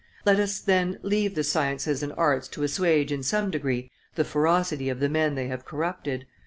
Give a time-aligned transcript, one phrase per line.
[0.25, 4.89] Let us, then, leave the sciences and arts to assuage, in some degree, the ferocity
[4.89, 6.25] of the men they have corrupted.